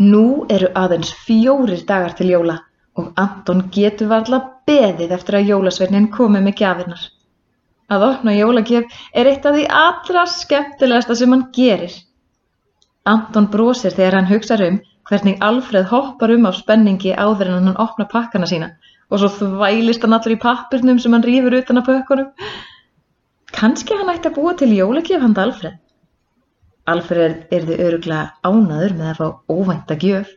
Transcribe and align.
Nú 0.00 0.46
eru 0.48 0.70
aðeins 0.80 1.10
fjórir 1.26 1.80
dagar 1.88 2.14
til 2.16 2.30
jóla 2.32 2.54
og 2.96 3.10
Anton 3.20 3.66
getur 3.74 4.08
varla 4.08 4.38
beðið 4.68 5.10
eftir 5.16 5.36
að 5.36 5.50
jólasveinin 5.52 6.06
komi 6.14 6.40
með 6.40 6.54
gjafirnar. 6.60 7.02
Að 7.92 8.04
opna 8.06 8.32
jólagjöf 8.32 9.02
er 9.12 9.28
eitt 9.28 9.44
af 9.44 9.56
því 9.56 9.66
allra 9.80 10.22
skemmtilegasta 10.34 11.16
sem 11.20 11.34
hann 11.34 11.44
gerir. 11.52 11.92
Anton 13.12 13.50
brosir 13.52 13.92
þegar 13.98 14.16
hann 14.18 14.30
hugsar 14.30 14.64
um 14.68 14.80
hvernig 15.10 15.44
Alfreð 15.44 15.92
hoppar 15.92 16.32
um 16.32 16.48
af 16.48 16.56
spenningi 16.62 17.12
áður 17.12 17.50
en 17.50 17.68
hann 17.68 17.80
opna 17.84 18.08
pakkana 18.08 18.48
sína 18.48 18.70
og 19.10 19.20
svo 19.20 19.30
þvælist 19.36 20.06
hann 20.06 20.16
allur 20.16 20.36
í 20.36 20.40
pappirnum 20.40 21.00
sem 21.02 21.12
hann 21.12 21.26
rýfur 21.28 21.58
utan 21.60 21.82
af 21.82 21.88
pökkunum. 21.90 22.32
Kanski 23.52 24.00
hann 24.00 24.12
ætti 24.16 24.30
að 24.30 24.40
búa 24.40 24.56
til 24.56 24.72
jólagjöf 24.76 25.28
handa 25.28 25.44
Alfreð. 25.44 25.76
Alfreð 26.90 27.56
yrði 27.56 27.76
öruglega 27.86 28.50
ánaður 28.50 28.94
með 29.00 29.10
að 29.10 29.18
fá 29.20 29.56
óvænta 29.56 29.96
gjöf. 30.04 30.30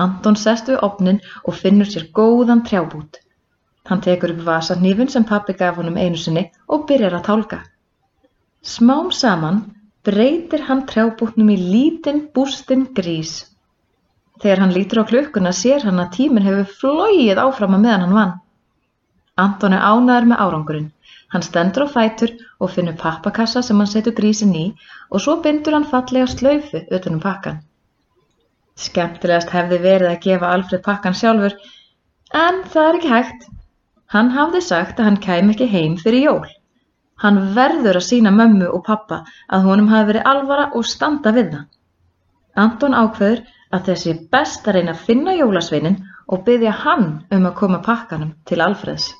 Anton 0.00 0.38
sest 0.42 0.70
við 0.70 0.80
opnin 0.86 1.18
og 1.44 1.58
finnur 1.60 1.88
sér 1.90 2.06
góðan 2.16 2.62
trjábút. 2.68 3.18
Hann 3.88 4.02
tekur 4.04 4.32
upp 4.34 4.44
vasahnífin 4.46 5.10
sem 5.12 5.26
pappi 5.28 5.56
gaf 5.58 5.76
honum 5.80 5.98
einu 5.98 6.18
sinni 6.20 6.46
og 6.68 6.86
byrjar 6.88 7.18
að 7.18 7.26
tálka. 7.28 7.60
Smám 8.62 9.10
saman 9.12 9.62
breytir 10.04 10.66
hann 10.68 10.86
trjábútnum 10.88 11.50
í 11.52 11.56
lítinn 11.60 12.26
bústinn 12.34 12.86
grís. 12.96 13.32
Þegar 14.40 14.62
hann 14.64 14.74
lítur 14.76 15.02
á 15.02 15.10
klukkuna 15.10 15.52
sér 15.56 15.84
hann 15.84 16.00
að 16.00 16.14
tíminn 16.16 16.46
hefur 16.46 16.76
flóið 16.80 17.40
áfram 17.42 17.76
að 17.76 17.84
meðan 17.84 18.06
hann 18.06 18.16
vann. 18.20 18.38
Anton 19.44 19.76
er 19.76 19.84
ánaður 19.84 20.28
með 20.30 20.42
árangurinn. 20.44 20.90
Hann 21.32 21.44
stendur 21.46 21.86
á 21.86 21.94
fætur 21.94 22.32
og 22.58 22.72
finnur 22.74 22.96
pappakassa 23.00 23.62
sem 23.62 23.78
hann 23.78 23.90
setur 23.90 24.14
grísin 24.16 24.54
í 24.58 24.64
og 25.10 25.22
svo 25.24 25.36
bindur 25.44 25.76
hann 25.76 25.86
fallega 25.92 26.26
slaufu 26.32 26.82
utanum 26.96 27.20
pakkan. 27.22 27.60
Skemmtilegast 28.80 29.52
hefði 29.54 29.78
verið 29.84 30.10
að 30.10 30.22
gefa 30.26 30.50
Alfred 30.54 30.82
pakkan 30.86 31.16
sjálfur, 31.20 31.54
en 32.44 32.62
það 32.72 32.88
er 32.88 32.98
ekki 32.98 33.12
hægt. 33.14 33.46
Hann 34.14 34.32
hafði 34.34 34.62
sagt 34.66 34.98
að 34.98 35.08
hann 35.08 35.20
kæm 35.26 35.52
ekki 35.54 35.68
heim 35.70 35.96
fyrir 36.00 36.24
jól. 36.24 36.48
Hann 37.22 37.40
verður 37.56 38.00
að 38.00 38.06
sína 38.08 38.32
mömmu 38.34 38.70
og 38.74 38.84
pappa 38.86 39.20
að 39.52 39.66
honum 39.68 39.90
hafi 39.92 40.08
verið 40.12 40.28
alvara 40.32 40.70
og 40.74 40.86
standa 40.88 41.34
við 41.36 41.52
það. 41.54 41.66
Anton 42.64 42.96
ákveður 42.96 43.44
að 43.76 43.90
þessi 43.90 44.14
best 44.32 44.66
að 44.66 44.78
reyna 44.78 44.96
að 44.96 45.04
finna 45.10 45.36
jólasveinin 45.36 46.00
og 46.26 46.44
byggja 46.46 46.72
hann 46.84 47.08
um 47.36 47.46
að 47.46 47.58
koma 47.60 47.82
pakkanum 47.84 48.32
til 48.48 48.62
Alfreds. 48.64 49.12